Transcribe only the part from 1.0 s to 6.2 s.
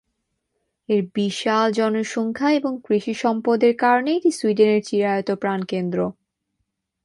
বিশাল জনসংখ্যা এবং কৃষি সম্পদের কারণে এটি সুইডেনের চিরায়ত প্রাণকেন্দ্র।